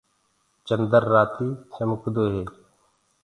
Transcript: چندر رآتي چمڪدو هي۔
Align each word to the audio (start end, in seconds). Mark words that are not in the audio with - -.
چندر 0.67 1.03
رآتي 1.13 1.47
چمڪدو 1.73 2.23
هي۔ 2.33 2.43